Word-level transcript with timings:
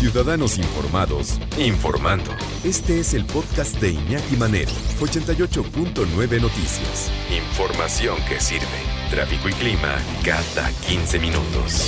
Ciudadanos 0.00 0.56
Informados, 0.56 1.38
informando. 1.58 2.30
Este 2.64 3.00
es 3.00 3.12
el 3.12 3.26
podcast 3.26 3.78
de 3.82 3.90
Iñaki 3.90 4.34
Manero, 4.34 4.70
88.9 4.98 6.40
Noticias. 6.40 7.12
Información 7.30 8.16
que 8.26 8.40
sirve. 8.40 8.64
Tráfico 9.10 9.50
y 9.50 9.52
clima 9.52 9.98
cada 10.24 10.70
15 10.88 11.18
minutos. 11.18 11.86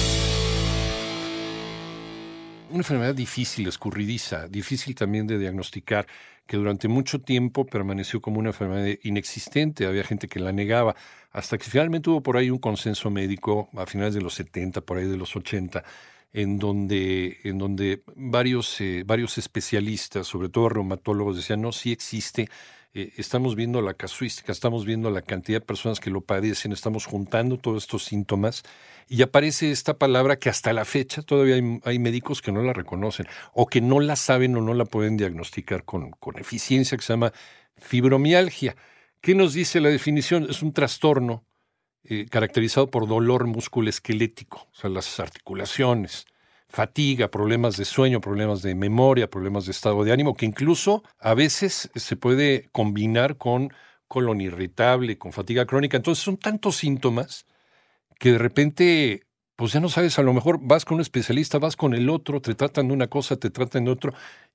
Una 2.68 2.80
enfermedad 2.80 3.14
difícil, 3.14 3.66
escurridiza, 3.66 4.46
difícil 4.46 4.94
también 4.94 5.26
de 5.26 5.38
diagnosticar, 5.38 6.06
que 6.46 6.58
durante 6.58 6.88
mucho 6.88 7.18
tiempo 7.22 7.64
permaneció 7.64 8.20
como 8.20 8.40
una 8.40 8.50
enfermedad 8.50 8.94
inexistente. 9.04 9.86
Había 9.86 10.04
gente 10.04 10.28
que 10.28 10.38
la 10.38 10.52
negaba, 10.52 10.94
hasta 11.30 11.56
que 11.56 11.64
finalmente 11.64 12.10
hubo 12.10 12.22
por 12.22 12.36
ahí 12.36 12.50
un 12.50 12.58
consenso 12.58 13.08
médico 13.08 13.70
a 13.74 13.86
finales 13.86 14.12
de 14.12 14.20
los 14.20 14.34
70, 14.34 14.82
por 14.82 14.98
ahí 14.98 15.06
de 15.06 15.16
los 15.16 15.34
80 15.34 15.82
en 16.32 16.58
donde, 16.58 17.38
en 17.44 17.58
donde 17.58 18.02
varios, 18.16 18.80
eh, 18.80 19.04
varios 19.06 19.38
especialistas, 19.38 20.26
sobre 20.26 20.48
todo 20.48 20.68
reumatólogos, 20.68 21.36
decían, 21.36 21.62
no, 21.62 21.72
sí 21.72 21.92
existe, 21.92 22.48
eh, 22.94 23.12
estamos 23.16 23.56
viendo 23.56 23.80
la 23.80 23.94
casuística, 23.94 24.52
estamos 24.52 24.84
viendo 24.84 25.10
la 25.10 25.22
cantidad 25.22 25.60
de 25.60 25.66
personas 25.66 25.98
que 25.98 26.10
lo 26.10 26.20
padecen, 26.20 26.72
estamos 26.72 27.06
juntando 27.06 27.56
todos 27.56 27.84
estos 27.84 28.04
síntomas 28.04 28.64
y 29.08 29.22
aparece 29.22 29.70
esta 29.70 29.98
palabra 29.98 30.38
que 30.38 30.50
hasta 30.50 30.72
la 30.72 30.84
fecha 30.84 31.22
todavía 31.22 31.54
hay, 31.84 31.98
médicos 31.98 32.42
que 32.42 32.52
no 32.52 32.62
la 32.62 32.74
reconocen 32.74 33.26
o 33.54 33.66
que 33.66 33.80
no 33.80 34.00
la 34.00 34.16
saben 34.16 34.56
o 34.56 34.60
no 34.60 34.74
la 34.74 34.84
pueden 34.84 35.16
diagnosticar 35.16 35.84
con, 35.84 36.10
con 36.12 36.38
eficiencia, 36.38 36.98
que 36.98 37.04
se 37.04 37.14
llama 37.14 37.32
fibromialgia. 37.78 38.76
¿Qué 39.22 39.34
nos 39.34 39.54
dice 39.54 39.80
la 39.80 39.88
definición? 39.88 40.46
Es 40.50 40.62
un 40.62 40.72
trastorno 40.72 41.46
eh, 42.04 42.26
caracterizado 42.28 42.90
por 42.90 43.06
dolor 43.06 43.46
musculoesquelético, 43.46 44.68
o 44.70 44.74
sea, 44.74 44.90
las 44.90 45.20
articulaciones, 45.20 46.26
fatiga, 46.68 47.30
problemas 47.30 47.76
de 47.76 47.84
sueño, 47.84 48.20
problemas 48.20 48.62
de 48.62 48.74
memoria, 48.74 49.30
problemas 49.30 49.66
de 49.66 49.72
estado 49.72 50.02
de 50.04 50.12
ánimo, 50.12 50.34
que 50.34 50.46
incluso 50.46 51.04
a 51.18 51.34
veces 51.34 51.90
se 51.94 52.16
puede 52.16 52.68
combinar 52.72 53.36
con 53.36 53.72
colon 54.08 54.40
irritable, 54.40 55.18
con 55.18 55.32
fatiga 55.32 55.66
crónica. 55.66 55.96
Entonces 55.96 56.24
son 56.24 56.38
tantos 56.38 56.76
síntomas 56.76 57.46
que 58.18 58.32
de 58.32 58.38
repente, 58.38 59.26
pues 59.56 59.72
ya 59.72 59.80
no 59.80 59.88
sabes, 59.88 60.18
a 60.18 60.22
lo 60.22 60.32
mejor 60.32 60.58
vas 60.60 60.84
con 60.84 60.96
un 60.96 61.02
especialista, 61.02 61.58
vas 61.58 61.76
con 61.76 61.94
el 61.94 62.10
otro, 62.10 62.40
te 62.40 62.54
tratan 62.54 62.88
de 62.88 62.94
una 62.94 63.08
cosa, 63.08 63.36
te 63.36 63.50
tratan 63.50 63.84
de 63.84 63.90
otro, 63.90 64.14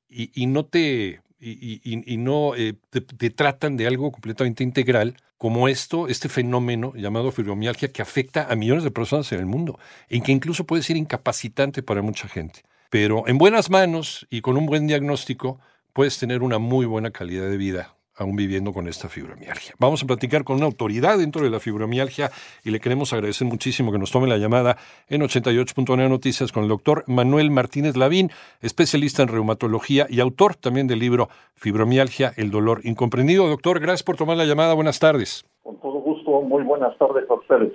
y, 0.09 0.31
y 0.33 0.47
no 0.47 0.65
te, 0.65 1.21
y, 1.39 2.17
no 2.17 2.55
eh, 2.55 2.75
te, 2.89 3.29
tratan 3.29 3.77
de 3.77 3.87
algo 3.87 4.11
completamente 4.11 4.63
integral 4.63 5.15
como 5.37 5.67
esto, 5.67 6.07
este 6.07 6.29
fenómeno 6.29 6.93
llamado 6.95 7.31
fibromialgia 7.31 7.91
que 7.91 8.01
afecta 8.01 8.47
a 8.49 8.55
millones 8.55 8.83
de 8.83 8.91
personas 8.91 9.31
en 9.31 9.39
el 9.39 9.45
mundo 9.45 9.79
y 10.09 10.21
que 10.21 10.31
incluso 10.31 10.65
puede 10.65 10.83
ser 10.83 10.97
incapacitante 10.97 11.83
para 11.83 12.01
mucha 12.01 12.27
gente. 12.27 12.63
Pero 12.89 13.27
en 13.27 13.37
buenas 13.37 13.69
manos 13.69 14.25
y 14.29 14.41
con 14.41 14.57
un 14.57 14.65
buen 14.65 14.87
diagnóstico 14.87 15.59
puedes 15.93 16.17
tener 16.17 16.41
una 16.41 16.57
muy 16.57 16.85
buena 16.85 17.11
calidad 17.11 17.49
de 17.49 17.57
vida 17.57 17.96
aún 18.17 18.35
viviendo 18.35 18.73
con 18.73 18.87
esta 18.87 19.09
fibromialgia. 19.09 19.75
Vamos 19.79 20.03
a 20.03 20.07
platicar 20.07 20.43
con 20.43 20.57
una 20.57 20.65
autoridad 20.65 21.17
dentro 21.17 21.43
de 21.43 21.49
la 21.49 21.59
fibromialgia 21.59 22.31
y 22.63 22.71
le 22.71 22.79
queremos 22.79 23.13
agradecer 23.13 23.47
muchísimo 23.47 23.91
que 23.91 23.99
nos 23.99 24.11
tome 24.11 24.27
la 24.27 24.37
llamada 24.37 24.77
en 25.07 25.21
88.9 25.21 26.09
Noticias 26.09 26.51
con 26.51 26.63
el 26.63 26.69
doctor 26.69 27.03
Manuel 27.07 27.51
Martínez 27.51 27.95
Lavín, 27.95 28.31
especialista 28.61 29.23
en 29.23 29.29
reumatología 29.29 30.07
y 30.09 30.19
autor 30.19 30.55
también 30.55 30.87
del 30.87 30.99
libro 30.99 31.29
Fibromialgia, 31.55 32.33
el 32.37 32.51
dolor 32.51 32.81
incomprendido. 32.83 33.47
Doctor, 33.47 33.79
gracias 33.79 34.03
por 34.03 34.17
tomar 34.17 34.37
la 34.37 34.45
llamada. 34.45 34.73
Buenas 34.73 34.99
tardes. 34.99 35.45
Con 35.63 35.77
todo 35.79 35.99
gusto, 35.99 36.41
muy 36.41 36.63
buenas 36.63 36.97
tardes 36.97 37.29
a 37.29 37.33
ustedes. 37.33 37.73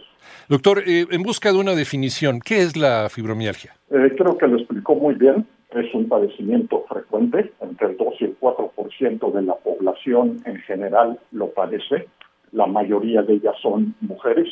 Doctor, 0.48 0.82
eh, 0.86 1.06
en 1.10 1.22
busca 1.22 1.52
de 1.52 1.58
una 1.58 1.74
definición, 1.74 2.40
¿qué 2.40 2.62
es 2.62 2.76
la 2.76 3.08
fibromialgia? 3.10 3.74
Eh, 3.90 4.14
creo 4.16 4.38
que 4.38 4.46
lo 4.46 4.58
explicó 4.58 4.94
muy 4.94 5.14
bien 5.14 5.46
es 5.80 5.94
un 5.94 6.08
padecimiento 6.08 6.84
frecuente, 6.88 7.52
entre 7.60 7.88
el 7.88 7.96
2 7.96 8.14
y 8.20 8.24
el 8.24 8.38
4% 8.38 9.32
de 9.32 9.42
la 9.42 9.54
población 9.54 10.42
en 10.44 10.56
general 10.58 11.18
lo 11.32 11.48
padece, 11.50 12.08
la 12.52 12.66
mayoría 12.66 13.22
de 13.22 13.34
ellas 13.34 13.54
son 13.62 13.94
mujeres 14.00 14.48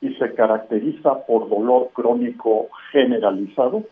y 0.00 0.14
se 0.14 0.34
caracteriza 0.34 1.26
por 1.26 1.48
dolor 1.48 1.90
crónico 1.92 2.68
generalizado, 2.92 3.84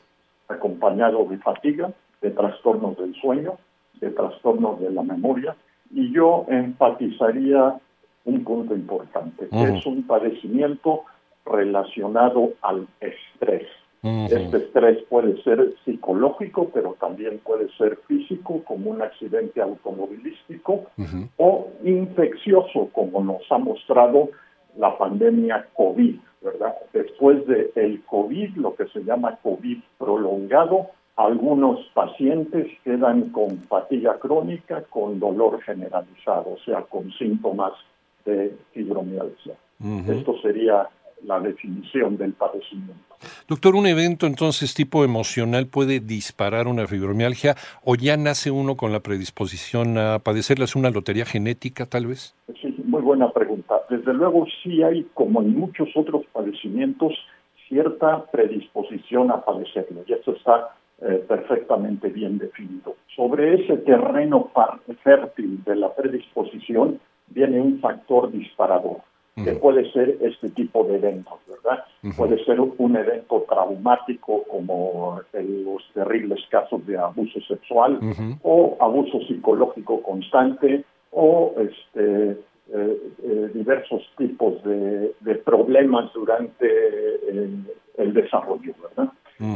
acompañado 0.49 1.25
de 1.27 1.39
fatiga, 1.39 1.93
de 2.21 2.31
trastornos 2.31 2.97
del 2.97 3.15
sueño, 3.15 3.55
de 4.01 4.11
trastornos 4.11 4.81
de 4.81 4.91
la 4.91 5.03
memoria, 5.03 5.57
y 5.93 6.13
yo 6.13 6.47
enfatizaría 6.49 7.79
un 8.25 8.45
punto 8.45 8.75
importante, 8.75 9.49
que 9.49 9.79
es 9.79 9.87
un 9.87 10.03
padecimiento 10.07 11.05
relacionado 11.45 12.51
al 12.63 12.87
estrés. 13.01 13.69
Este 14.31 14.59
estrés 14.59 15.03
puede 15.09 15.43
ser 15.43 15.75
psicológico, 15.85 16.71
pero 16.73 16.97
también 17.01 17.41
puede 17.45 17.69
ser 17.77 17.97
físico, 18.09 18.63
como 18.65 18.91
un 18.91 19.03
accidente 19.03 19.61
automovilístico, 19.61 20.87
o 21.37 21.69
infeccioso, 21.85 22.89
como 22.93 23.23
nos 23.23 23.43
ha 23.51 23.59
mostrado 23.59 24.31
la 24.77 24.97
pandemia 24.97 25.67
COVID, 25.75 26.17
¿verdad? 26.43 26.75
Después 26.93 27.47
del 27.47 27.71
el 27.75 28.03
COVID, 28.05 28.57
lo 28.57 28.75
que 28.75 28.87
se 28.89 29.03
llama 29.03 29.39
COVID 29.43 29.79
prolongado, 29.99 30.91
algunos 31.17 31.81
pacientes 31.95 32.67
quedan 32.85 33.31
con 33.31 33.59
fatiga 33.63 34.19
crónica, 34.19 34.83
con 34.91 35.19
dolor 35.19 35.63
generalizado, 35.63 36.51
o 36.51 36.59
sea, 36.65 36.83
con 36.83 37.11
síntomas 37.13 37.73
de 38.27 38.55
fibromialgia. 38.73 39.55
Esto 40.09 40.39
sería 40.41 40.89
la 41.27 41.41
definición 41.41 42.17
del 42.17 42.33
padecimiento. 42.33 42.95
Doctor, 43.49 43.75
¿un 43.75 43.87
evento 43.87 44.27
entonces 44.27 44.75
tipo 44.75 45.05
emocional 45.05 45.67
puede 45.67 46.01
disparar 46.01 46.69
una 46.69 46.87
fibromialgia 46.87 47.55
o 47.85 47.97
ya 47.97 48.17
nace 48.17 48.51
uno 48.51 48.77
con 48.77 48.93
la 48.93 49.01
predisposición 49.01 49.99
a 49.99 50.19
padecerla? 50.21 50.65
¿Es 50.65 50.77
una 50.77 50.91
lotería 50.91 51.25
genética 51.25 51.87
tal 51.87 52.07
vez? 52.07 52.35
Sí, 52.61 52.75
muy 52.85 53.03
buena 53.03 53.31
pregunta. 53.33 53.75
Desde 53.91 54.15
luego 54.15 54.47
sí 54.63 54.83
hay, 54.83 55.05
como 55.15 55.43
en 55.43 55.59
muchos 55.59 55.89
otros 55.97 56.25
padecimientos, 56.33 57.13
cierta 57.69 58.25
predisposición 58.31 59.31
a 59.33 59.45
padecerlo 59.45 60.05
y 60.07 60.13
eso 60.13 60.37
está 60.37 60.77
eh, 61.03 61.25
perfectamente 61.27 62.09
bien 62.09 62.39
definido. 62.39 62.95
Sobre 63.17 63.63
ese 63.63 63.79
terreno 63.79 64.51
fértil 65.03 65.65
de 65.65 65.77
la 65.77 65.93
predisposición 65.95 67.01
viene 67.29 67.61
un 67.61 67.81
factor 67.81 68.31
disparador 68.31 69.03
que 69.45 69.53
puede 69.53 69.91
ser 69.93 70.17
este 70.23 70.49
tipo 70.51 70.85
de 70.85 70.97
eventos, 70.97 71.39
¿verdad? 71.47 71.85
Puede 72.17 72.43
ser 72.45 72.59
un 72.59 72.97
evento 72.97 73.45
traumático 73.49 74.45
como 74.45 75.21
los 75.33 75.83
terribles 75.93 76.41
casos 76.51 76.87
de 76.87 76.97
abuso 76.97 77.41
sexual 77.41 78.01
o 78.43 78.77
abuso 78.81 79.21
psicológico 79.27 80.03
constante 80.03 80.85
o 81.11 81.55
este 81.59 82.39
eh, 82.73 82.99
eh, 83.23 83.51
diversos 83.55 84.03
tipos 84.17 84.61
de, 84.65 85.15
problemas 85.45 86.13
durante 86.13 86.67
el, 87.29 88.13
desarrollo, 88.13 88.75
¿verdad? 88.83 89.13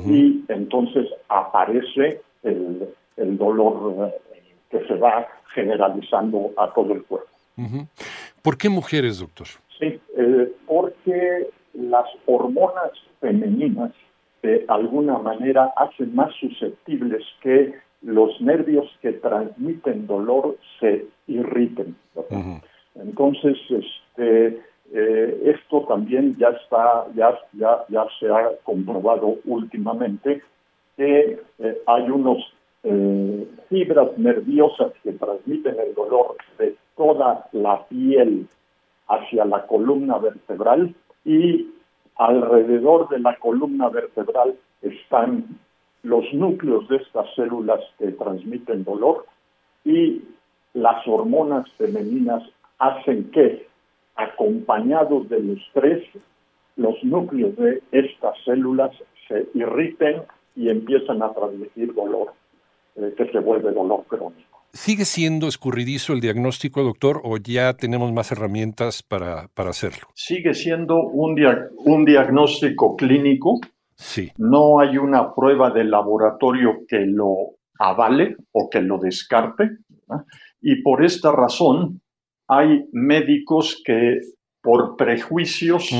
Y 0.07 0.45
entonces 0.49 1.09
aparece 1.29 2.21
el, 2.45 2.89
el 3.17 3.37
dolor 3.37 4.13
eh, 4.33 4.55
que 4.71 4.87
se 4.87 4.95
va 4.95 5.27
generalizando 5.55 6.53
a 6.57 6.73
todo 6.73 6.93
el 6.93 7.03
cuerpo. 7.03 7.29
¿Por 8.43 8.57
qué 8.57 8.69
mujeres, 8.69 9.19
doctor? 9.19 9.49
Eh, 11.11 11.47
porque 11.51 11.51
las 11.75 12.07
hormonas 12.27 12.91
femeninas 13.21 13.93
de 14.43 14.65
alguna 14.69 15.19
manera 15.19 15.73
hacen 15.77 16.15
más 16.15 16.35
susceptibles 16.41 17.23
que 17.43 17.75
los 18.03 18.41
nervios 18.41 18.87
que 19.03 19.13
transmiten 19.13 20.07
dolor 20.07 20.57
se 20.81 21.07
irriten. 21.27 21.95
Entonces, 22.97 23.57
este, 23.69 24.61
eh, 24.93 25.43
esto 25.45 25.85
también 25.87 26.37
ya 26.39 26.49
está, 26.49 27.07
ya, 27.15 27.39
ya, 27.53 27.85
ya 27.89 28.07
se 28.19 28.29
ha 28.29 28.51
comprobado 28.65 29.37
últimamente 29.45 30.43
que 30.97 31.41
eh, 31.59 31.83
hay 31.87 32.11
unos 32.11 32.39
fibras 33.69 34.17
nerviosas 34.17 34.93
que 35.03 35.13
transmiten 35.13 35.77
el 35.79 35.95
dolor 35.95 36.37
de 36.59 36.75
toda 36.97 37.47
la 37.53 37.85
piel 37.89 38.49
hacia 39.07 39.45
la 39.45 39.67
columna 39.67 40.17
vertebral 40.17 40.95
y 41.25 41.69
alrededor 42.17 43.09
de 43.09 43.19
la 43.19 43.37
columna 43.37 43.89
vertebral 43.89 44.55
están 44.83 45.45
los 46.03 46.25
núcleos 46.33 46.89
de 46.89 46.97
estas 46.97 47.27
células 47.35 47.81
que 47.99 48.13
transmiten 48.13 48.85
dolor 48.85 49.27
y 49.85 50.23
las 50.75 51.07
hormonas 51.07 51.71
femeninas 51.73 52.43
hacen 52.79 53.31
que, 53.31 53.67
acompañados 54.17 55.29
del 55.29 55.59
estrés, 55.59 56.05
los 56.77 57.03
núcleos 57.05 57.57
de 57.57 57.83
estas 57.93 58.37
células 58.45 58.91
se 59.29 59.49
irriten 59.55 60.23
y 60.57 60.69
empiezan 60.69 61.23
a 61.23 61.33
transmitir 61.33 61.95
dolor, 61.95 62.33
eh, 62.97 63.15
que 63.17 63.31
se 63.31 63.39
vuelve 63.39 63.73
dolor 63.73 64.05
crónico. 64.09 64.50
¿Sigue 64.73 65.05
siendo 65.05 65.49
escurridizo 65.49 66.13
el 66.13 66.21
diagnóstico, 66.21 66.83
doctor, 66.83 67.21
o 67.25 67.37
ya 67.37 67.75
tenemos 67.75 68.13
más 68.13 68.31
herramientas 68.33 69.03
para, 69.03 69.49
para 69.55 69.71
hacerlo? 69.71 70.09
Sigue 70.15 70.55
siendo 70.55 71.03
un, 71.03 71.37
un 71.85 72.05
diagnóstico 72.05 72.97
clínico 72.97 73.61
Sí. 74.01 74.33
No 74.39 74.81
hay 74.81 74.97
una 74.97 75.35
prueba 75.35 75.71
de 75.71 75.85
laboratorio 75.85 76.87
que 76.89 77.01
lo 77.01 77.57
avale 77.79 78.35
o 78.53 78.71
que 78.71 78.81
lo 78.81 78.97
descarte. 78.99 79.77
Y 80.63 80.77
por 80.77 81.05
esta 81.05 81.31
razón 81.33 82.01
hay 82.49 82.87
médicos 82.93 83.83
que 83.85 84.21
por 84.63 84.97
prejuicios 84.97 85.91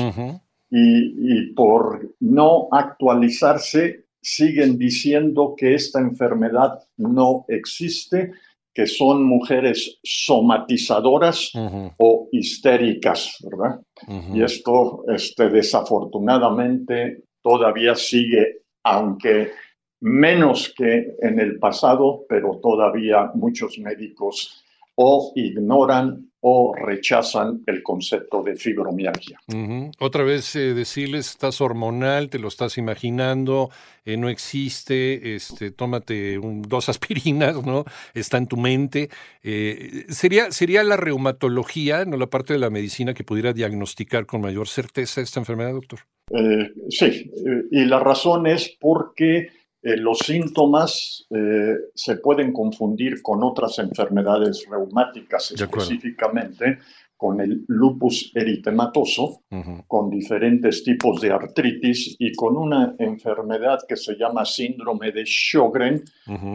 y, 0.71 1.53
por 1.53 2.15
no 2.19 2.69
actualizarse 2.71 4.05
siguen 4.19 4.79
diciendo 4.79 5.53
que 5.55 5.75
esta 5.75 5.99
enfermedad 5.99 6.79
no 6.97 7.45
existe, 7.49 8.31
que 8.73 8.87
son 8.87 9.23
mujeres 9.23 9.99
somatizadoras 10.03 11.51
o 11.97 12.29
histéricas, 12.31 13.37
¿verdad? 13.43 13.81
Y 14.33 14.41
esto, 14.41 15.03
este, 15.07 15.49
desafortunadamente, 15.49 17.23
todavía 17.41 17.95
sigue, 17.95 18.61
aunque 18.83 19.51
menos 19.99 20.73
que 20.75 21.15
en 21.21 21.39
el 21.39 21.59
pasado, 21.59 22.25
pero 22.27 22.59
todavía 22.61 23.31
muchos 23.35 23.77
médicos 23.77 24.63
o 24.95 25.31
ignoran 25.35 26.30
o 26.41 26.73
rechazan 26.75 27.61
el 27.67 27.83
concepto 27.83 28.41
de 28.41 28.55
fibromialgia. 28.55 29.39
Otra 29.99 30.23
vez 30.23 30.55
eh, 30.55 30.73
decirles, 30.73 31.29
estás 31.29 31.61
hormonal, 31.61 32.29
te 32.29 32.39
lo 32.39 32.47
estás 32.47 32.79
imaginando, 32.79 33.69
eh, 34.05 34.17
no 34.17 34.27
existe, 34.27 35.35
este, 35.35 35.71
tómate 35.71 36.39
dos 36.41 36.89
aspirinas, 36.89 37.63
¿no? 37.63 37.85
Está 38.15 38.37
en 38.37 38.47
tu 38.47 38.57
mente. 38.57 39.09
Eh, 39.43 40.05
¿sería, 40.09 40.51
¿Sería 40.51 40.83
la 40.83 40.97
reumatología, 40.97 42.05
no 42.05 42.17
la 42.17 42.27
parte 42.27 42.53
de 42.53 42.59
la 42.59 42.71
medicina 42.71 43.13
que 43.13 43.23
pudiera 43.23 43.53
diagnosticar 43.53 44.25
con 44.25 44.41
mayor 44.41 44.67
certeza 44.67 45.21
esta 45.21 45.39
enfermedad, 45.39 45.73
doctor? 45.73 45.99
sí, 46.87 47.29
y 47.71 47.83
la 47.83 47.99
razón 47.99 48.47
es 48.47 48.77
porque 48.79 49.49
eh, 49.83 49.97
los 49.97 50.19
síntomas 50.19 51.25
eh, 51.29 51.75
se 51.95 52.17
pueden 52.17 52.53
confundir 52.53 53.21
con 53.21 53.43
otras 53.43 53.79
enfermedades 53.79 54.67
reumáticas, 54.69 55.51
específicamente 55.51 56.77
con 57.17 57.39
el 57.39 57.63
lupus 57.67 58.31
eritematoso, 58.33 59.43
con 59.85 60.09
diferentes 60.09 60.83
tipos 60.83 61.21
de 61.21 61.31
artritis 61.31 62.15
y 62.17 62.33
con 62.33 62.57
una 62.57 62.95
enfermedad 62.97 63.77
que 63.87 63.95
se 63.95 64.15
llama 64.15 64.43
síndrome 64.43 65.11
de 65.11 65.23
Sjögren, 65.23 66.03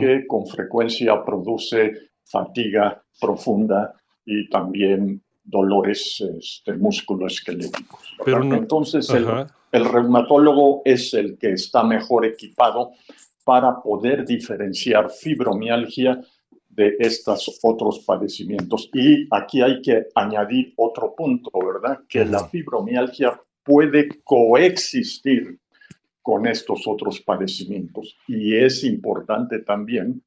que 0.00 0.26
con 0.26 0.44
frecuencia 0.44 1.22
produce 1.24 2.10
fatiga 2.24 3.00
profunda 3.20 3.94
y 4.24 4.48
también 4.48 5.22
dolores 5.46 6.20
este, 6.20 6.74
musculoesqueléticos. 6.74 8.16
Entonces, 8.26 9.08
el, 9.10 9.26
el 9.72 9.84
reumatólogo 9.84 10.82
es 10.84 11.14
el 11.14 11.38
que 11.38 11.52
está 11.52 11.84
mejor 11.84 12.26
equipado 12.26 12.92
para 13.44 13.80
poder 13.80 14.26
diferenciar 14.26 15.08
fibromialgia 15.08 16.20
de 16.68 16.96
estos 16.98 17.58
otros 17.62 18.00
padecimientos. 18.00 18.90
Y 18.92 19.26
aquí 19.30 19.62
hay 19.62 19.80
que 19.80 20.06
añadir 20.14 20.74
otro 20.76 21.14
punto, 21.14 21.50
¿verdad? 21.64 22.00
Que 22.08 22.24
la 22.24 22.46
fibromialgia 22.48 23.40
puede 23.62 24.08
coexistir 24.22 25.58
con 26.22 26.46
estos 26.46 26.86
otros 26.86 27.20
padecimientos. 27.20 28.16
Y 28.26 28.56
es 28.56 28.82
importante 28.84 29.60
también 29.60 30.22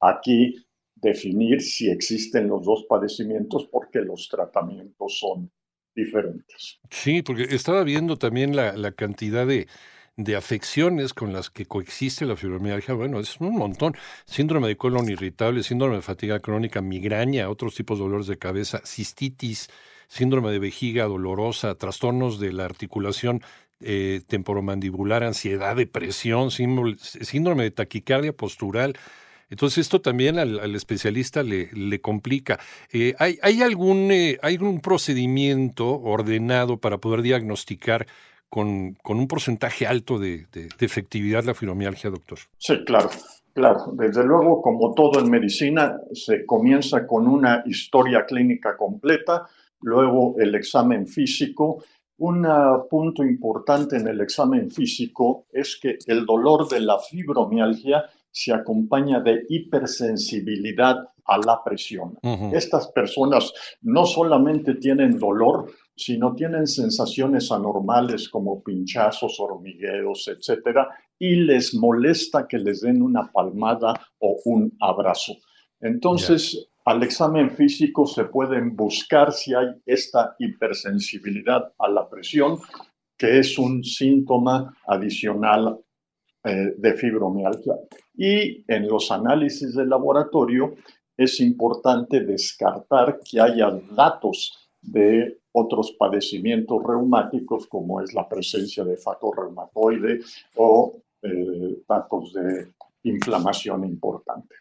aquí 0.00 0.56
definir 1.02 1.60
si 1.60 1.90
existen 1.90 2.48
los 2.48 2.64
dos 2.64 2.86
padecimientos 2.88 3.68
porque 3.70 4.00
los 4.00 4.28
tratamientos 4.28 5.18
son 5.18 5.50
diferentes. 5.94 6.78
Sí, 6.90 7.22
porque 7.22 7.42
estaba 7.50 7.82
viendo 7.82 8.16
también 8.16 8.56
la, 8.56 8.92
cantidad 8.92 9.46
de, 9.46 9.66
afecciones 10.36 11.12
con 11.12 11.32
las 11.32 11.50
que 11.50 11.66
coexiste 11.66 12.24
la 12.24 12.36
fibromialgia, 12.36 12.94
bueno, 12.94 13.18
es 13.20 13.38
un 13.40 13.56
montón. 13.56 13.94
Síndrome 14.24 14.68
de 14.68 14.76
colon 14.76 15.08
irritable, 15.10 15.62
síndrome 15.62 15.96
de 15.96 16.02
fatiga 16.02 16.40
crónica, 16.40 16.80
migraña, 16.80 17.50
otros 17.50 17.74
tipos 17.74 17.98
de 17.98 18.04
dolores 18.04 18.28
de 18.28 18.38
cabeza, 18.38 18.80
cistitis, 18.86 19.68
síndrome 20.06 20.50
de 20.52 20.60
vejiga 20.60 21.04
dolorosa, 21.04 21.74
trastornos 21.74 22.38
de 22.38 22.52
la 22.52 22.64
articulación 22.64 23.42
eh, 23.80 24.20
temporomandibular, 24.28 25.24
ansiedad, 25.24 25.74
depresión, 25.74 26.52
síndrome 26.52 27.64
de 27.64 27.70
taquicardia 27.72 28.32
postural, 28.32 28.94
entonces 29.52 29.78
esto 29.82 30.00
también 30.00 30.38
al, 30.38 30.74
especialista 30.74 31.42
le, 31.42 32.00
complica. 32.00 32.58
Eh, 32.90 33.14
¿hay, 33.18 33.38
¿hay, 33.42 33.60
algún, 33.60 34.10
eh, 34.10 34.38
¿Hay 34.40 34.54
algún 34.54 34.80
procedimiento 34.80 36.00
ordenado 36.00 36.78
para 36.78 36.96
poder 36.96 37.20
diagnosticar 37.20 38.06
con, 38.48 38.94
con 39.02 39.18
un 39.18 39.28
porcentaje 39.28 39.86
alto 39.86 40.18
de, 40.18 40.46
de, 40.52 40.68
efectividad 40.80 41.44
la 41.44 41.52
fibromialgia, 41.52 42.08
doctor? 42.08 42.38
Sí, 42.56 42.82
claro. 42.86 43.10
Claro, 43.52 43.92
desde 43.92 44.24
luego, 44.24 44.62
como 44.62 44.94
todo 44.94 45.20
en 45.20 45.30
medicina, 45.30 45.98
se 46.14 46.46
comienza 46.46 47.06
con 47.06 47.28
una 47.28 47.62
historia 47.66 48.24
clínica 48.24 48.74
completa, 48.78 49.46
luego 49.82 50.34
el 50.38 50.54
examen 50.54 51.06
físico. 51.06 51.84
Un 52.16 52.48
punto 52.88 53.22
importante 53.22 53.96
en 53.96 54.08
el 54.08 54.22
examen 54.22 54.70
físico 54.70 55.44
es 55.52 55.76
que 55.76 55.98
el 56.06 56.24
dolor 56.24 56.66
de 56.70 56.80
la 56.80 56.98
fibromialgia 56.98 58.06
se 58.32 58.52
acompaña 58.52 59.20
de 59.20 59.44
hipersensibilidad 59.48 60.96
a 61.26 61.38
la 61.38 61.62
presión. 61.62 62.18
Estas 62.52 62.88
personas 62.88 63.52
no 63.82 64.04
solamente 64.06 64.74
tienen 64.74 65.18
dolor, 65.18 65.70
sino 65.94 66.34
tienen 66.34 66.66
sensaciones 66.66 67.52
anormales 67.52 68.28
como 68.28 68.62
pinchazos, 68.62 69.38
hormigueos, 69.38 70.28
etcétera, 70.28 70.88
y 71.18 71.36
les 71.36 71.74
molesta 71.74 72.48
que 72.48 72.58
les 72.58 72.80
den 72.80 73.02
una 73.02 73.30
palmada 73.30 73.94
o 74.18 74.40
un 74.46 74.72
abrazo. 74.80 75.34
Entonces, 75.80 76.68
al 76.84 77.02
examen 77.02 77.50
físico 77.50 78.06
se 78.06 78.24
pueden 78.24 78.74
buscar 78.74 79.32
si 79.32 79.54
hay 79.54 79.68
esta 79.86 80.34
hipersensibilidad 80.38 81.72
a 81.78 81.88
la 81.88 82.08
presión, 82.08 82.58
que 83.16 83.38
es 83.38 83.58
un 83.58 83.84
síntoma 83.84 84.76
adicional 84.86 85.78
eh, 86.44 86.74
de 86.76 86.94
fibromialgia. 86.94 87.74
Y 88.16 88.64
en 88.66 88.88
los 88.88 89.12
análisis 89.12 89.76
de 89.76 89.86
laboratorio 89.86 90.74
es 91.16 91.38
importante 91.38 92.18
descartar 92.24 93.20
que 93.20 93.40
haya 93.40 93.70
datos 93.94 94.68
de 94.80 95.38
otros 95.52 95.92
padecimientos 95.96 96.82
reumáticos 96.84 97.68
como 97.68 98.00
es 98.00 98.12
la 98.12 98.28
presencia 98.28 98.82
de 98.82 98.96
factor 98.96 99.38
reumatoide 99.38 100.18
o 100.56 100.96
eh, 101.22 101.76
datos 101.88 102.32
de 102.32 102.72
inflamación 103.04 103.84
importante. 103.84 104.56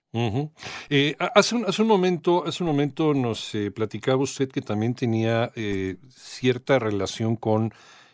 Eh, 0.88 1.16
hace, 1.18 1.56
un, 1.56 1.66
hace, 1.66 1.82
un, 1.82 1.88
momento, 1.88 2.44
hace 2.46 2.64
un 2.64 2.70
momento 2.70 3.16
nos 3.16 3.54
platicaba 3.74 4.22
usted 4.22 4.50
que 4.50 4.62
también 4.62 4.94
tenía 4.94 5.52
cierta 6.10 6.78
relación 6.78 7.36
con 7.38 7.74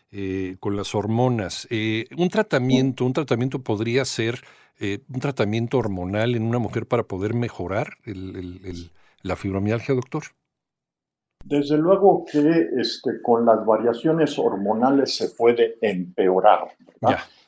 eh, 0.10 0.56
con 0.62 0.78
las 0.78 0.96
hormonas. 0.96 1.68
Eh, 1.70 2.06
un 2.18 2.30
tratamiento, 2.30 3.04
un 3.04 3.12
tratamiento 3.12 3.60
podría 3.60 4.06
ser 4.06 4.40
eh, 4.80 5.00
un 5.14 5.20
tratamiento 5.20 5.78
hormonal 5.78 6.36
en 6.36 6.44
una 6.44 6.60
mujer 6.60 6.86
para 6.86 7.04
poder 7.04 7.34
mejorar 7.34 7.98
la 9.24 9.36
fibromialgia, 9.36 9.96
doctor. 9.96 10.24
Desde 11.44 11.78
luego 11.78 12.24
que 12.24 12.68
este, 12.78 13.22
con 13.22 13.46
las 13.46 13.66
variaciones 13.66 14.40
hormonales 14.40 15.14
se 15.14 15.30
puede 15.30 15.78
empeorar. 15.82 16.70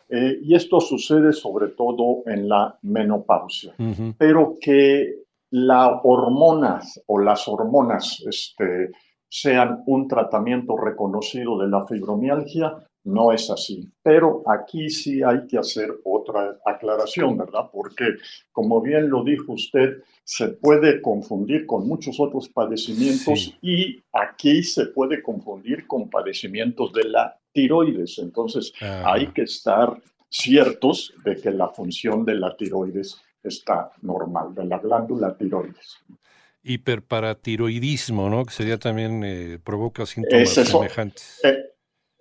y 0.10 0.54
esto 0.54 0.82
sucede 0.82 1.32
sobre 1.32 1.70
todo 1.70 2.24
en 2.26 2.50
la 2.50 2.78
menopausia. 2.82 3.74
Pero 4.18 4.58
que 4.60 5.24
las 5.52 5.92
hormonas 6.04 7.02
o 7.08 7.20
las 7.20 7.48
hormonas 7.48 8.22
este, 8.28 8.92
sean 9.30 9.84
un 9.86 10.08
tratamiento 10.08 10.76
reconocido 10.76 11.60
de 11.60 11.70
la 11.70 11.86
fibromialgia, 11.86 12.76
no 13.04 13.32
es 13.32 13.50
así. 13.50 13.88
Pero 14.04 14.44
aquí 14.48 14.90
sí 14.90 15.22
hay 15.24 15.48
que 15.48 15.58
hacer 15.58 15.90
otra 16.04 16.58
aclaración, 16.66 17.38
¿verdad? 17.38 17.70
Porque, 17.72 18.16
como 18.52 18.82
bien 18.82 19.10
lo 19.10 19.24
dijo 19.24 19.54
usted, 19.54 20.04
se 20.24 20.50
puede 20.50 21.02
confundir 21.02 21.66
con 21.66 21.88
muchos 21.88 22.20
otros 22.20 22.50
padecimientos 22.50 23.58
y 23.62 24.02
aquí 24.12 24.64
se 24.64 24.88
puede 24.88 25.22
confundir 25.24 25.88
con 25.88 26.10
padecimientos 26.10 26.92
de 26.94 27.06
la 27.06 27.38
tiroides. 27.54 28.20
Entonces, 28.20 28.74
ah. 28.82 29.14
hay 29.14 29.28
que 29.28 29.44
estar 29.44 30.02
ciertos 30.30 31.14
de 31.24 31.36
que 31.36 31.52
la 31.52 31.70
función 31.70 32.26
de 32.26 32.36
la 32.36 32.56
tiroides 32.56 33.20
está 33.42 33.92
normal, 34.02 34.54
de 34.54 34.66
la 34.66 34.78
glándula 34.80 35.36
tiroides 35.36 36.00
hiperparatiroidismo, 36.70 38.30
¿no? 38.30 38.46
Que 38.46 38.54
sería 38.54 38.78
también, 38.78 39.24
eh, 39.24 39.60
provoca 39.64 40.06
síntomas 40.06 40.50
semejantes. 40.50 41.40
Eh, 41.44 41.58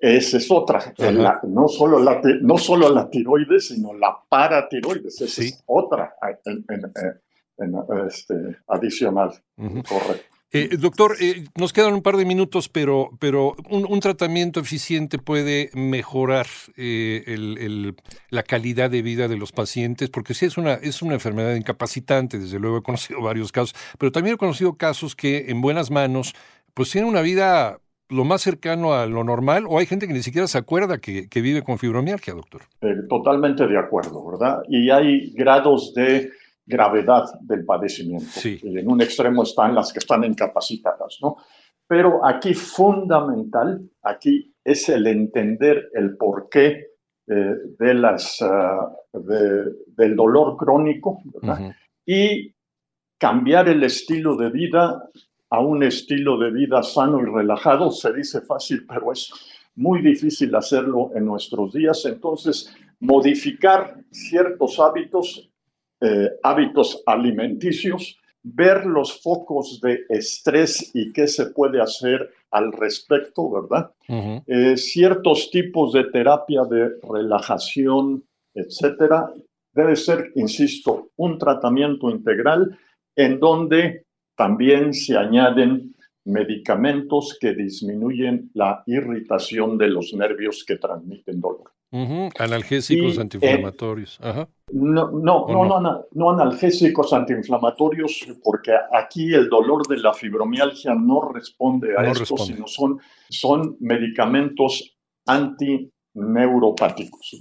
esa 0.00 0.36
es 0.38 0.50
otra. 0.50 0.94
no, 1.42 1.68
solo 1.68 1.98
la, 1.98 2.20
no 2.40 2.56
solo 2.56 2.88
la 2.88 3.10
tiroides, 3.10 3.68
sino 3.68 3.92
la 3.94 4.16
paratiroides. 4.28 5.20
Esa 5.20 5.42
es 5.42 5.62
otra 5.66 6.14
este, 8.06 8.34
adicional. 8.68 9.32
Correcto. 9.56 10.37
Eh, 10.50 10.76
doctor, 10.78 11.16
eh, 11.20 11.44
nos 11.56 11.74
quedan 11.74 11.92
un 11.92 12.02
par 12.02 12.16
de 12.16 12.24
minutos, 12.24 12.70
pero, 12.70 13.10
pero 13.18 13.54
un, 13.68 14.00
tratamiento 14.00 14.60
eficiente 14.60 15.18
puede 15.18 15.70
mejorar 15.74 16.46
eh, 16.78 17.92
la 18.30 18.42
calidad 18.42 18.90
de 18.90 19.02
vida 19.02 19.28
de 19.28 19.36
los 19.36 19.52
pacientes, 19.52 20.08
porque 20.08 20.32
sí 20.32 20.46
es 20.46 20.56
una, 20.56 20.74
es 20.74 21.02
una 21.02 21.14
enfermedad 21.14 21.54
incapacitante, 21.54 22.38
desde 22.38 22.58
luego 22.58 22.78
he 22.78 22.82
conocido 22.82 23.20
varios 23.22 23.52
casos, 23.52 23.74
pero 23.98 24.10
también 24.10 24.36
he 24.36 24.38
conocido 24.38 24.74
casos 24.74 25.14
que 25.14 25.50
en 25.50 25.60
buenas 25.60 25.90
manos, 25.90 26.34
pues 26.72 26.90
tienen 26.90 27.10
una 27.10 27.20
vida 27.20 27.80
lo 28.08 28.24
más 28.24 28.40
cercano 28.40 28.94
a 28.94 29.04
lo 29.04 29.24
normal, 29.24 29.66
o 29.68 29.78
hay 29.78 29.84
gente 29.84 30.06
que 30.06 30.14
ni 30.14 30.22
siquiera 30.22 30.48
se 30.48 30.56
acuerda 30.56 30.96
que, 30.96 31.28
que 31.28 31.42
vive 31.42 31.62
con 31.62 31.78
fibromialgia, 31.78 32.32
doctor. 32.32 32.62
totalmente 33.10 33.66
de 33.66 33.78
acuerdo, 33.78 34.24
¿verdad? 34.30 34.62
Y 34.66 34.88
hay 34.88 35.30
grados 35.32 35.92
de 35.92 36.30
gravedad 36.68 37.24
del 37.40 37.64
padecimiento. 37.64 38.26
Y 38.44 38.78
en 38.78 38.90
un 38.90 39.00
extremo 39.00 39.42
están 39.42 39.74
las 39.74 39.92
que 39.92 40.00
están 40.00 40.22
incapacitadas, 40.22 41.18
¿no? 41.22 41.36
Pero 41.86 42.24
aquí 42.24 42.52
fundamental, 42.52 43.80
aquí 44.02 44.54
es 44.62 44.90
el 44.90 45.06
entender 45.06 45.88
el 45.94 46.16
porqué 46.18 46.88
eh, 47.26 47.54
de 47.78 47.94
las, 47.94 48.42
ah, 48.42 48.92
del 49.12 50.14
dolor 50.14 50.56
crónico 50.58 51.20
¿verdad? 51.24 51.74
y 52.04 52.54
cambiar 53.18 53.70
el 53.70 53.82
estilo 53.84 54.36
de 54.36 54.50
vida 54.50 55.02
a 55.50 55.60
un 55.60 55.82
estilo 55.82 56.38
de 56.38 56.50
vida 56.50 56.82
sano 56.82 57.20
y 57.20 57.24
relajado. 57.24 57.90
Se 57.90 58.12
dice 58.12 58.42
fácil, 58.42 58.84
pero 58.86 59.12
es 59.12 59.32
muy 59.74 60.02
difícil 60.02 60.54
hacerlo 60.54 61.10
en 61.14 61.24
nuestros 61.24 61.72
días. 61.72 62.04
Entonces, 62.04 62.74
modificar 63.00 63.96
ciertos 64.10 64.78
hábitos 64.78 65.50
eh, 66.00 66.30
hábitos 66.42 67.02
alimenticios, 67.06 68.18
ver 68.42 68.86
los 68.86 69.20
focos 69.20 69.80
de 69.80 70.04
estrés 70.08 70.94
y 70.94 71.12
qué 71.12 71.26
se 71.26 71.46
puede 71.46 71.80
hacer 71.80 72.30
al 72.50 72.72
respecto, 72.72 73.50
¿verdad? 73.50 73.90
Eh, 74.46 74.76
ciertos 74.76 75.50
tipos 75.50 75.92
de 75.92 76.04
terapia 76.04 76.62
de 76.64 76.92
relajación, 77.02 78.24
etcétera, 78.54 79.32
debe 79.72 79.96
ser, 79.96 80.32
insisto, 80.34 81.10
un 81.16 81.38
tratamiento 81.38 82.10
integral 82.10 82.78
en 83.14 83.38
donde 83.38 84.04
también 84.36 84.94
se 84.94 85.16
añaden 85.16 85.94
medicamentos 86.24 87.36
que 87.40 87.54
disminuyen 87.54 88.50
la 88.54 88.82
irritación 88.86 89.78
de 89.78 89.88
los 89.88 90.12
nervios 90.14 90.64
que 90.64 90.76
transmiten 90.76 91.40
dolor. 91.40 91.72
Analgésicos 91.90 93.18
antiinflamatorios. 93.18 94.20
No, 94.72 95.10
no, 95.10 95.46
no, 95.48 96.04
no, 96.12 96.30
analgésicos 96.30 97.14
antiinflamatorios, 97.14 98.26
porque 98.44 98.72
aquí 98.92 99.32
el 99.32 99.48
dolor 99.48 99.88
de 99.88 99.96
la 99.98 100.12
fibromialgia 100.12 100.94
no 100.94 101.32
responde 101.32 101.96
a 101.96 102.10
esto, 102.10 102.36
sino 102.36 102.66
son, 102.66 103.00
son 103.30 103.78
medicamentos 103.80 104.98
antineuropáticos. 105.26 107.40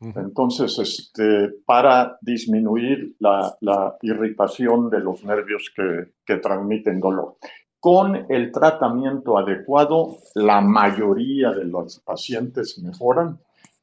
Entonces, 0.00 0.78
este, 0.78 1.48
para 1.64 2.16
disminuir 2.20 3.16
la, 3.18 3.56
la, 3.60 3.96
irritación 4.02 4.90
de 4.90 5.00
los 5.00 5.24
nervios 5.24 5.72
que, 5.74 6.12
que 6.26 6.36
transmiten 6.36 7.00
dolor. 7.00 7.38
Con 7.80 8.26
el 8.28 8.52
tratamiento 8.52 9.38
adecuado, 9.38 10.18
la 10.34 10.60
mayoría 10.60 11.52
de 11.52 11.64
los 11.64 12.00
pacientes 12.00 12.78
mejoran 12.78 13.40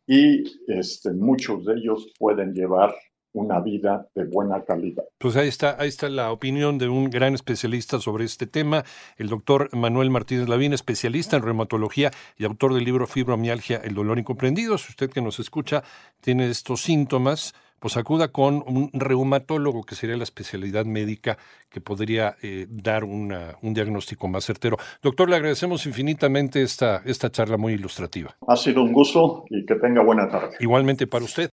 y 0.08 0.44
este, 0.68 1.12
muchos 1.14 1.66
de 1.66 1.76
ellos 1.76 2.12
pueden 2.18 2.54
llevar 2.54 2.94
una 3.34 3.60
vida 3.62 4.08
de 4.14 4.26
buena 4.26 4.64
calidad. 4.64 5.04
Pues 5.18 5.36
ahí 5.36 5.48
está, 5.48 5.78
ahí 5.80 5.88
está 5.88 6.10
la 6.10 6.32
opinión 6.32 6.78
de 6.78 6.90
un 6.90 7.10
gran 7.10 7.34
especialista 7.34 8.00
sobre 8.00 8.26
este 8.26 8.46
tema, 8.46 8.84
el 9.18 9.30
doctor 9.30 9.70
Manuel 9.76 10.10
Martínez 10.10 10.50
Lavín, 10.50 10.74
especialista 10.74 11.38
en 11.38 11.44
reumatología 11.44 12.12
y 12.38 12.44
autor 12.44 12.74
del 12.74 12.84
libro 12.84 13.08
Fibromialgia, 13.08 13.78
el 13.78 13.94
dolor 13.94 14.20
incomprendido. 14.20 14.78
Si 14.78 14.90
usted 14.90 15.10
que 15.10 15.22
nos 15.22 15.40
escucha 15.40 15.84
tiene 16.20 16.50
estos 16.50 16.82
síntomas, 16.82 17.54
pues 17.82 17.98
acuda 17.98 18.28
con 18.28 18.64
un 18.68 18.92
reumatólogo, 18.94 19.82
que 19.84 19.96
sería 19.96 20.16
la 20.16 20.24
especialidad 20.24 20.86
médica 20.86 21.40
que 21.70 21.82
podría 21.82 22.36
eh, 22.44 22.68
dar 22.70 23.04
un 23.04 23.34
diagnóstico 23.74 24.28
más 24.28 24.46
certero. 24.46 24.78
Doctor, 25.02 25.30
le 25.30 25.38
agradecemos 25.38 25.88
infinitamente 25.88 26.62
esta, 26.62 27.02
esta 27.06 27.32
charla 27.32 27.58
muy 27.58 27.74
ilustrativa. 27.74 28.36
Ha 28.48 28.56
sido 28.56 28.84
un 28.84 28.94
gusto 28.94 29.46
y 29.50 29.66
que 29.66 29.76
tenga 29.76 30.04
buena 30.04 30.30
tarde. 30.30 30.58
Igualmente 30.60 31.08
para 31.08 31.26
usted. 31.26 31.50